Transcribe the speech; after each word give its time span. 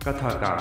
कथाकार। 0.00 0.60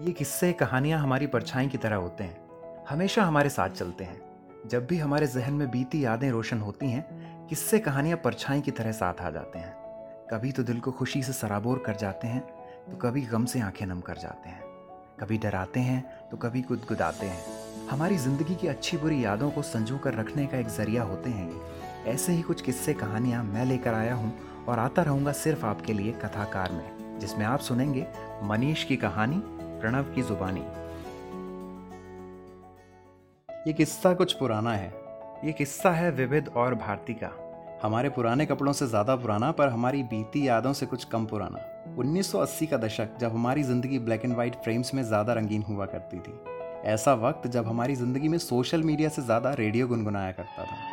ये 0.00 0.12
किस्से, 0.12 0.52
कहानियाँ 0.52 0.98
हमारी 1.00 1.26
परछाई 1.26 1.68
की 1.68 1.78
तरह 1.78 1.96
होते 1.96 2.24
हैं। 2.24 2.84
हमेशा 2.88 3.22
हमारे 3.22 3.48
साथ 3.48 3.70
चलते 3.70 4.04
हैं। 4.04 4.68
जब 4.68 4.86
भी 4.86 4.98
हमारे 4.98 5.26
जहन 5.26 5.54
में 5.54 5.70
बीती 5.70 6.04
यादें 6.04 6.30
रोशन 6.30 6.60
होती 6.60 6.90
हैं, 6.90 7.46
किस्से, 7.48 7.78
कहानियाँ 7.78 8.18
परछाई 8.18 8.60
की 8.60 8.70
तरह 8.70 8.92
साथ 8.92 9.20
आ 9.20 9.30
जाते 9.30 9.58
हैं। 9.58 9.74
कभी 10.30 10.52
तो 10.52 10.62
दिल 10.62 10.80
को 10.80 10.92
खुशी 10.92 11.22
से 11.22 11.32
सराबोर 11.32 11.82
कर 11.86 11.96
जाते 11.96 12.28
हैं 12.28 12.40
तो 12.90 12.96
कभी 12.96 13.22
गम 13.22 13.44
से 13.44 13.60
आँखें 13.60 13.86
नम 13.86 14.00
कर 14.00 14.18
जाते 14.18 14.48
हैं। 14.48 14.62
कभी 15.20 15.38
डराते 15.38 15.80
हैं 15.80 16.28
तो 16.30 16.36
कभी 16.36 16.60
गुदगुदाते 16.62 17.26
हैं। 17.26 17.88
हमारी 17.88 18.16
ज़िंदगी 18.16 18.54
की 18.54 18.68
अच्छी 18.68 18.96
बुरी 18.96 19.24
यादों 19.24 19.50
को 19.50 19.62
संजो 19.62 19.98
कर 19.98 20.14
रखने 20.14 20.46
का 20.46 20.58
एक 20.58 20.68
ज़रिया 20.68 21.02
होते 21.02 21.30
हैं 21.30 21.50
ये। 21.50 22.10
ऐसे 22.12 22.32
ही 22.32 22.42
कुछ 22.42 22.62
किस्से, 22.62 22.94
कहानियाँ 22.94 23.42
मैं 23.44 23.64
लेकर 23.64 23.94
आया 23.94 24.14
हूँ 24.14 24.32
और 24.68 24.78
आता 24.78 25.02
रहूँगा 25.02 25.32
सिर्फ़ 25.32 25.64
आपके 25.66 25.92
लिए 25.92 26.12
कथाकार 26.14 26.72
में, 26.72 27.18
जिसमें 27.18 27.44
आप 27.46 27.60
सुनेंगे 27.60 28.06
मनीष 28.42 28.84
की 28.84 28.96
कहानी, 28.96 29.42
प्रणव 29.80 30.12
की 30.14 30.22
जुबानी। 30.22 30.64
ये 33.66 33.72
किस्सा 33.72 34.12
कुछ 34.14 34.32
पुराना 34.32 34.72
है। 34.72 34.92
ये 35.44 35.52
किस्सा 35.52 35.90
है 35.90 36.10
विविध 36.10 36.48
और 36.48 36.74
भारती 36.74 37.14
का। 37.14 37.30
हमारे 37.82 38.08
पुराने 38.08 38.46
कपड़ों 38.46 38.72
से 38.72 38.86
ज़्यादा 38.86 39.16
पुराना, 39.16 39.50
पर 39.52 39.68
हमारी 39.68 40.02
बीती 40.02 40.46
यादों 40.48 40.72
से 40.72 40.86
कुछ 40.86 41.04
कम 41.04 41.26
पुराना। 41.26 41.58
1980 41.96 42.66
का 42.66 42.76
दशक, 42.76 43.16
जब 43.20 43.32
हमारी 43.32 43.62
ज़िंदगी 43.62 43.98
ब्लैक 43.98 44.24
एंड 44.24 44.36
वाइट 44.36 44.54
फ्रेम्स 44.54 44.94
में 44.94 45.02
ज़्यादा 45.02 45.32
रंगीन 45.32 45.62
हुआ 45.62 45.86
करती 45.86 46.18
थी। 46.18 46.38
ऐसा 46.88 47.14
वक्त, 47.14 47.46
जब 47.46 47.66
हमारी 47.66 47.94
ज़िंदगी 47.94 48.28
में 48.28 48.38
सोशल 48.38 48.82
मीडिया 48.82 49.08
से 49.08 49.22
ज़्यादा 49.22 49.52
रेडियो 49.52 49.86
गुनगुनाया 49.88 50.32
करता 50.32 50.64
था। 50.64 50.91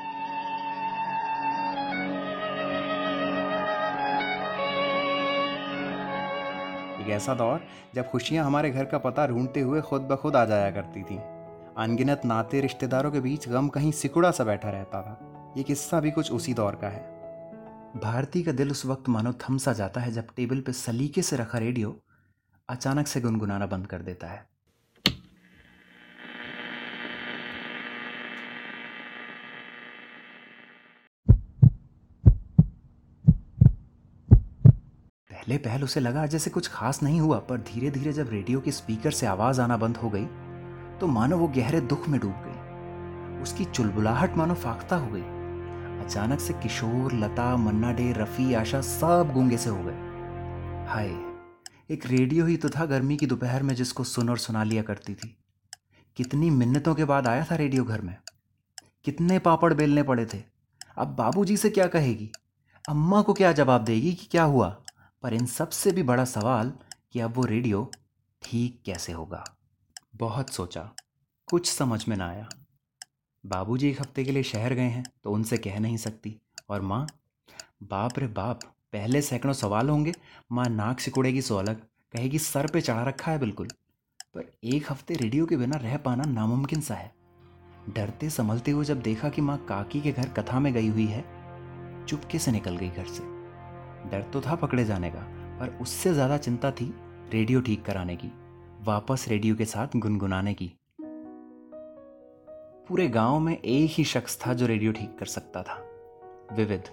एक 7.09 7.15
ऐसा 7.15 7.33
दौर 7.33 7.61
जब 7.95 8.09
खुशियाँ 8.09 8.45
हमारे 8.45 8.69
घर 8.69 8.85
का 8.85 8.97
पता 8.97 9.27
ढूंढते 9.27 9.59
हुए 9.59 9.81
खुद 9.81 10.01
ब 10.01 10.15
खुद 10.15 10.35
आ 10.35 10.45
जाया 10.45 10.71
करती 10.71 11.03
थी। 11.03 11.17
अनगिनत 11.77 12.21
नाते 12.25 12.61
रिश्तेदारों 12.61 13.11
के 13.11 13.19
बीच 13.19 13.49
गम 13.49 13.67
कहीं 13.67 13.91
सिकुड़ा 13.91 14.31
सा 14.31 14.43
बैठा 14.43 14.69
रहता 14.69 15.01
था। 15.01 15.53
ये 15.57 15.63
किस्सा 15.63 15.99
भी 15.99 16.11
कुछ 16.11 16.31
उसी 16.31 16.53
दौर 16.53 16.75
का 16.75 16.87
है। 16.87 17.01
भारती 18.03 18.43
का 18.43 18.51
दिल 18.51 18.71
उस 18.71 18.85
वक्त 18.85 19.09
मानो 19.09 19.33
थम 19.33 19.57
सा 19.57 19.73
जाता 19.73 20.01
है 20.01 20.11
जब 20.11 20.27
टेबल 20.35 20.59
पर 20.59 20.71
सलीके 20.71 21.21
से 21.21 21.35
रखा 21.35 21.57
रेडियो 21.57 21.99
अचानक 22.69 23.07
से 23.07 23.21
गुनगुनाना 23.21 23.65
बंद 23.65 23.87
कर 23.87 23.99
देता 23.99 24.27
है। 24.27 24.45
पहले 35.39 35.57
पहल 35.57 35.83
उसे 35.83 35.99
लगा 35.99 36.25
जैसे 36.25 36.49
कुछ 36.49 36.67
खास 36.67 37.01
नहीं 37.03 37.19
हुआ, 37.21 37.37
पर 37.39 37.57
धीरे 37.59 37.89
धीरे 37.91 38.11
जब 38.13 38.29
रेडियो 38.29 38.59
के 38.61 38.71
स्पीकर 38.71 39.11
से 39.11 39.25
आवाज़ 39.25 39.61
आना 39.61 39.77
बंद 39.77 39.97
हो 39.97 40.09
गई 40.09 40.25
तो 40.99 41.07
मानो 41.07 41.37
वो 41.37 41.47
गहरे 41.47 41.79
दुख 41.81 42.07
में 42.09 42.19
डूब 42.19 42.33
गई। 42.37 43.41
उसकी 43.41 43.65
चुलबुलाहट 43.65 44.35
मानो 44.37 44.53
फाख्ता 44.53 44.95
हो 44.95 45.07
गई। 45.11 45.21
अचानक 46.05 46.39
से 46.39 46.53
किशोर, 46.53 47.13
लता 47.13 47.55
मन्ना 47.57 47.91
डे 47.91 48.11
रफी, 48.11 48.53
आशा 48.53 48.81
सब 48.81 49.31
गूँगे 49.33 49.57
से 49.57 49.69
हो 49.69 49.83
गए। 49.83 50.87
हाय, 50.89 51.13
एक 51.89 52.05
रेडियो 52.05 52.45
ही 52.45 52.57
तो 52.57 52.69
था 52.69 52.85
गर्मी 52.85 53.17
की 53.17 53.25
दोपहर 53.25 53.63
में 53.63 53.73
जिसको 53.75 54.03
सुन 54.03 54.29
और 54.29 54.37
सुना 54.37 54.63
लिया 54.63 54.83
करती 54.83 55.13
थी। 55.13 55.35
कितनी 56.17 56.49
मिन्नतों 56.49 56.95
के 56.95 57.05
बाद 57.05 57.27
आया 57.27 57.45
था 57.51 57.55
रेडियो 57.55 57.83
घर 57.83 58.01
में। 58.01 58.15
कितने 59.05 59.39
पापड़ 59.39 59.73
बेलने 59.73 60.03
पड़े 60.03 60.25
थे। 60.25 60.43
अब 60.97 61.15
बाबूजी 61.15 61.57
से 61.57 61.69
क्या 61.69 61.87
कहेगी? 61.87 62.31
अम्मा 62.89 63.21
को 63.21 63.33
क्या 63.33 63.51
जवाब 63.53 63.83
देगी 63.83 64.13
कि 64.13 64.27
क्या 64.31 64.43
हुआ? 64.43 64.75
पर 65.23 65.33
इन 65.33 65.45
सबसे 65.45 65.91
भी 65.91 66.03
बड़ा 66.03 66.25
सवाल 66.25 66.73
कि 67.11 67.19
अब 67.19 67.33
वो 67.35 67.45
रेडियो 67.45 67.91
ठीक 68.41 68.81
कैसे 68.85 69.13
होगा? 69.13 69.43
बहुत 70.15 70.49
सोचा, 70.49 70.81
कुछ 71.47 71.69
समझ 71.69 72.07
में 72.07 72.15
ना 72.17 72.29
आया। 72.29 72.49
बाबूजी 73.45 73.89
एक 73.89 74.01
हफ़्ते 74.01 74.23
के 74.23 74.31
लिए 74.31 74.43
शहर 74.43 74.73
गए 74.73 74.81
हैं 74.81 75.03
तो 75.23 75.31
उनसे 75.31 75.57
कह 75.57 75.79
नहीं 75.79 75.97
सकती। 75.97 76.35
और 76.69 76.81
माँ, 76.81 77.07
बाप 77.83 78.19
रे 78.19 78.27
बाप, 78.27 78.63
पहले 78.93 79.21
सैकड़ों 79.21 79.53
सवाल 79.53 79.89
होंगे, 79.89 80.13
माँ 80.51 80.65
नाक 80.65 80.99
सिकुड़ेगी 80.99 81.41
सो 81.41 81.55
अलग, 81.55 81.81
कहेगी 82.13 82.39
सर 82.39 82.67
पे 82.67 82.81
चढ़ा 82.81 83.03
रखा 83.03 83.31
है 83.31 83.39
बिल्कुल। 83.39 83.67
पर 84.35 84.51
एक 84.63 84.91
हफ़्ते 84.91 85.13
रेडियो 85.13 85.45
के 85.45 85.57
बिना 85.57 85.77
रह 85.77 85.97
पाना 85.97 86.23
नामुमकिन 86.23 86.81
सा 86.81 86.95
है। 86.95 87.11
डरते 87.89 88.29
संभलते 88.29 88.71
हुए 88.71 88.85
जब 88.85 89.01
देखा 89.01 89.29
कि 89.29 89.41
माँ 89.41 89.57
काकी 89.65 90.01
के 90.01 90.11
घर 90.11 90.29
कथा 90.29 90.59
में 90.59 90.73
गई 90.73 90.87
हुई 90.87 91.05
है, 91.05 91.23
चुपके 92.05 92.39
से 92.39 92.51
निकल 92.51 92.77
गई 92.77 92.89
घर 92.89 93.05
से। 93.05 93.38
डर 94.05 94.21
तो 94.33 94.41
था 94.41 94.55
पकड़े 94.55 94.85
जाने 94.85 95.09
का, 95.09 95.19
पर 95.59 95.77
उससे 95.81 96.13
ज़्यादा 96.13 96.37
चिंता 96.37 96.71
थी 96.71 96.93
रेडियो 97.33 97.61
ठीक 97.61 97.83
कराने 97.85 98.15
की, 98.15 98.31
वापस 98.83 99.25
रेडियो 99.29 99.55
के 99.55 99.65
साथ 99.65 99.97
गुनगुनाने 99.97 100.53
की। 100.53 100.71
पूरे 102.87 103.07
गाँव 103.09 103.39
में 103.39 103.57
एक 103.57 103.91
ही 103.91 104.03
शख्स 104.05 104.39
था 104.41 104.53
जो 104.53 104.65
रेडियो 104.65 104.91
ठीक 104.91 105.15
कर 105.19 105.25
सकता 105.27 105.61
था। 105.61 105.75
विविध। 106.53 106.89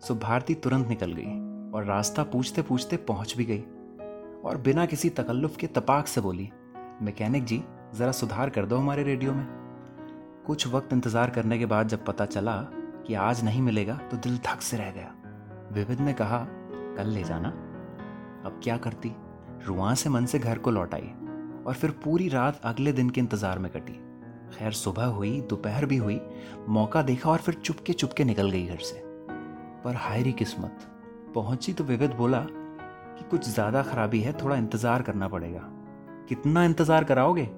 सो 0.00 0.14
भारती 0.14 0.54
तुरंत 0.54 0.88
निकल 0.88 1.12
गई 1.12 1.70
और 1.72 1.84
रास्ता 1.84 2.22
पूछते 2.24 2.62
पूछते 2.62 2.96
पहुँच 2.96 3.34
भी 3.36 3.44
गई 3.44 3.60
और 4.42 4.60
बिना 4.64 4.86
किसी 4.86 5.08
तकल्लुफ 5.10 5.56
के 5.56 5.66
तपाक 5.68 6.06
से 6.06 6.20
बोली, 6.20 6.50
मैकेनिक 7.02 7.44
जी, 7.44 7.62
ज़रा 7.94 8.12
सुधार 8.12 8.50
कर 8.50 8.66
दो 8.66 8.76
हमारे 8.76 9.02
रेडियो 9.02 9.32
में। 9.32 9.46
कुछ 10.46 10.66
वक्त 10.66 10.92
इंतज़ार 10.92 11.30
करने 11.30 11.58
के 11.58 11.66
बाद 11.66 11.88
जब 11.88 12.04
पता 12.04 12.26
चला 12.26 12.56
कि 13.06 13.14
आज 13.14 13.44
नहीं 13.44 13.62
मिलेगा 13.62 13.94
तो 14.10 14.16
दिल 14.18 14.38
धक 14.46 14.60
से 14.60 14.76
रह 14.76 14.90
गया। 14.90 15.14
विविध 15.72 16.00
ने 16.00 16.12
कहा, 16.12 16.38
कल 16.96 17.08
ले 17.08 17.22
जाना। 17.22 17.48
अब 18.46 18.60
क्या 18.64 18.76
करती? 18.76 19.12
रुआ 19.66 19.92
से 19.94 20.10
मन 20.10 20.26
से 20.26 20.38
घर 20.38 20.58
को 20.58 20.70
लौट 20.70 20.94
आई 20.94 21.12
और 21.66 21.74
फिर 21.74 21.90
पूरी 22.04 22.28
रात 22.28 22.60
अगले 22.64 22.92
दिन 22.92 23.10
के 23.10 23.20
इंतज़ार 23.20 23.58
में 23.58 23.70
कटी। 23.72 23.92
खैर, 24.48 24.72
सुबह 24.72 25.04
हुई, 25.04 25.40
दोपहर 25.40 25.86
भी 25.86 25.96
हुई, 25.96 26.20
मौका 26.68 27.02
देखा 27.02 27.30
और 27.30 27.38
फिर 27.38 27.54
चुपके 27.54 27.92
चुपके 27.92 28.24
निकल 28.24 28.50
गई 28.50 28.66
घर 28.66 28.78
से। 28.78 29.02
पर 29.84 29.94
हायरी 29.94 30.32
किस्मत, 30.32 30.86
पहुँची 31.34 31.72
तो 31.72 31.84
विविध 31.84 32.14
बोला 32.14 32.40
कि 32.40 33.24
कुछ 33.30 33.48
ज़्यादा 33.48 33.82
खराबी 33.82 34.20
है, 34.20 34.32
थोड़ा 34.32 34.56
इंतज़ार 34.56 35.02
करना 35.02 35.28
पड़ेगा। 35.28 35.60
कितना 36.28 36.64
इंतज़ार 36.64 37.04
कराओगे? 37.04 37.48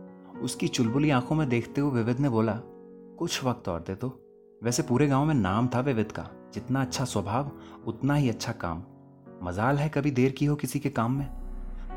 उसकी 0.42 0.68
चुलबुली 0.68 1.10
आँखों 1.10 1.36
में 1.36 1.48
देखते 1.48 1.80
हुए 1.80 1.90
विविध 1.92 2.20
ने 2.20 2.28
बोला, 2.28 2.52
कुछ 3.18 3.44
वक्त 3.44 3.68
और 3.68 3.80
दे 3.80 3.94
दो 3.94 4.08
वैसे 4.62 4.82
पूरे 4.82 5.06
गाँव 5.06 5.24
में 5.24 5.34
नाम 5.34 5.68
था 5.68 5.80
विविध 5.80 6.12
का। 6.12 6.22
जितना 6.54 6.80
अच्छा 6.80 7.04
स्वभाव, 7.04 7.52
उतना 7.86 8.14
ही 8.14 8.28
अच्छा 8.28 8.52
काम। 8.52 8.82
मजाल 9.42 9.76
है 9.76 9.88
कभी 9.88 10.10
देर 10.10 10.32
की 10.32 10.44
हो 10.44 10.56
किसी 10.56 10.78
के 10.78 10.90
काम 10.90 11.12
में। 11.12 11.38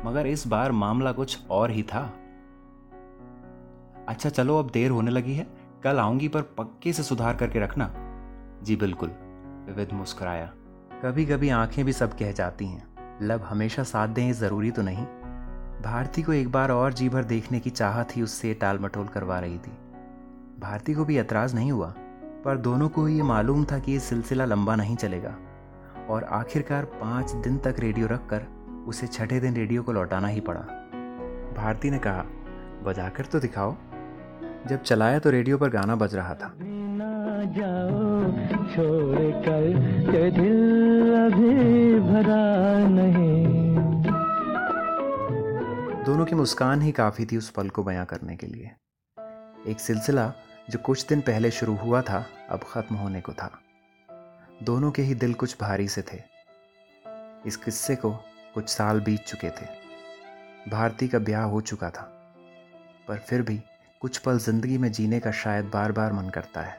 मगर 0.04 0.26
इस 0.26 0.46
बार 0.46 0.72
मामला 0.72 1.12
कुछ 1.12 1.46
और 1.50 1.70
ही 1.70 1.82
था। 1.82 2.14
अच्छा 4.08 4.28
चलो 4.28 4.58
अब 4.58 4.70
देर 4.70 4.90
होने 4.90 5.10
लगी 5.10 5.34
है। 5.34 5.46
कल 5.84 5.98
आऊँगी, 5.98 6.28
पर 6.28 6.42
पक्के 6.42 6.92
से 6.92 7.02
सुधार 7.02 7.36
करके 7.36 7.58
रखना। 7.58 7.94
जी, 8.62 8.76
बिल्कुल। 8.76 9.08
विविध 9.68 9.92
मुस्कुराया। 9.92 10.46
कभी 11.02 11.26
कभी 11.26 11.48
आँखें 11.48 11.84
भी 11.84 11.92
सब 11.92 12.18
कह 12.18 12.32
जाती 12.32 12.66
हैं। 12.66 12.92
लब 13.22 13.40
हमेशा 13.40 13.82
साथ 13.82 14.08
दें 14.08 14.32
ज़रूरी 14.32 14.70
तो 14.70 14.82
नहीं। 14.82 15.06
भारती 15.82 16.22
को 16.22 16.32
एक 16.32 16.52
बार 16.52 16.70
और 16.70 16.92
जी 16.92 17.08
भर 17.08 17.24
देखने 17.24 17.60
की 17.60 17.70
चाह 17.70 18.04
थी 18.04 18.22
उससे 18.22 18.54
टाल 18.54 18.78
मटोल 18.78 19.06
करवा 19.06 19.40
रही 19.40 19.58
थी। 19.58 19.70
भारती 20.60 20.94
को 20.94 21.04
भी 21.04 21.18
एतराज़ 21.18 21.54
नहीं 21.54 21.72
हुआ। 21.72 21.94
पर 22.44 22.56
दोनों 22.56 22.88
को 22.88 23.08
ये 23.08 23.22
मालूम 23.22 23.64
था 23.64 23.78
कि 23.78 23.92
ये 23.92 23.98
सिलसिला 24.00 24.44
लंबा 24.44 24.76
नहीं 24.76 24.96
चलेगा। 24.96 25.36
और 26.10 26.24
आखिरकार 26.24 26.84
पाँच 26.84 27.30
दिन 27.30 27.58
तक 27.58 27.76
रेडियो 27.78 28.06
रखकर 28.06 28.46
उसे 28.88 29.06
छठे 29.06 29.40
दिन 29.40 29.54
रेडियो 29.54 29.82
को 29.82 29.92
लौटाना 29.92 30.28
ही 30.28 30.40
पड़ा। 30.40 30.60
भारती 31.56 31.90
ने 31.90 31.98
कहा 31.98 32.24
बजाकर 32.82 33.24
तो 33.24 33.40
दिखाओ। 33.40 33.76
जब 34.66 34.82
चलाया 34.82 35.18
तो 35.18 35.30
रेडियो 35.30 35.58
पर 35.58 35.70
गाना 35.70 35.94
बज 35.96 36.14
रहा 36.14 36.34
था। 36.34 36.54
जाओ 37.52 38.22
छोड़ 38.74 39.30
कर 39.44 40.30
दिल 40.30 41.14
अभी 41.14 42.00
भरा 42.00 42.88
नहीं। 42.88 43.46
दोनों 46.04 46.24
की 46.24 46.34
मुस्कान 46.34 46.82
ही 46.82 46.92
काफ़ी 46.92 47.24
थी 47.24 47.36
उस 47.36 47.50
पल 47.50 47.68
को 47.68 47.82
बयां 47.82 48.04
करने 48.04 48.36
के 48.36 48.46
लिए। 48.46 48.70
एक 49.66 49.80
सिलसिला 49.80 50.32
जो 50.70 50.78
कुछ 50.78 51.06
दिन 51.06 51.20
पहले 51.20 51.50
शुरू 51.50 51.76
हुआ 51.76 52.02
था, 52.02 52.26
अब 52.50 52.60
ख़त्म 52.64 52.94
होने 52.94 53.20
को 53.20 53.32
था। 53.32 53.50
दोनों 54.62 54.90
के 54.90 55.02
ही 55.02 55.14
दिल 55.14 55.34
कुछ 55.34 55.56
भारी 55.60 55.88
से 55.88 56.02
थे। 56.02 56.18
इस 57.46 57.56
किस्से 57.56 57.96
को 57.96 58.10
कुछ 58.54 58.68
साल 58.68 59.00
बीत 59.00 59.20
चुके 59.20 59.50
थे। 59.50 59.66
भारती 60.70 61.08
का 61.08 61.18
ब्याह 61.18 61.44
हो 61.44 61.60
चुका 61.60 61.90
था। 61.90 62.02
पर 63.08 63.18
फिर 63.18 63.42
भी 63.42 63.60
कुछ 64.00 64.18
पल 64.18 64.38
ज़िंदगी 64.38 64.78
में 64.78 64.92
जीने 64.92 65.20
का 65.20 65.30
शायद 65.32 65.64
बार 65.64 65.92
बार 65.92 66.12
मन 66.12 66.28
करता 66.28 66.60
है। 66.60 66.78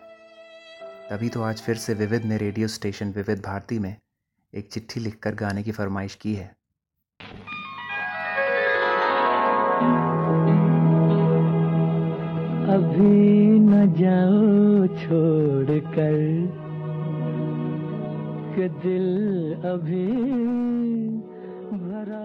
तभी 1.10 1.30
तो 1.30 1.44
आज 1.44 1.62
फिर 1.62 1.76
से 1.76 1.94
विविध 1.94 2.26
ने 2.26 2.38
रेडियो 2.38 2.68
स्टेशन 2.68 3.12
विविध 3.12 3.42
भारती 3.42 3.80
में 3.80 3.96
एक 4.54 4.72
चिट्ठी 4.72 5.00
लिखकर 5.00 5.36
गाने 5.36 5.64
की 5.64 5.72
फरमाइश 5.72 6.16
की 6.16 6.36
है। 6.36 6.56
अभी 12.74 13.60
न 13.60 13.86
जाओ 13.98 14.88
छोड़ 15.00 15.80
कर 15.96 16.22
के 18.56 18.68
दिल 18.86 19.08
अभी 19.72 20.06
भरा 21.84 22.24